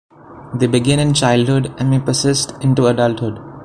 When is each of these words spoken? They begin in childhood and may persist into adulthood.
They 0.55 0.65
begin 0.65 0.97
in 0.99 1.13
childhood 1.13 1.75
and 1.77 1.91
may 1.91 1.99
persist 1.99 2.53
into 2.63 2.87
adulthood. 2.87 3.37